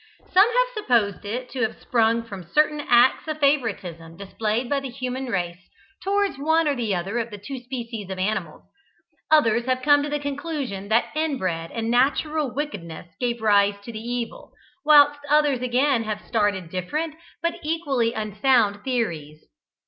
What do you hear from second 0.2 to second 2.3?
Some have supposed it to have sprung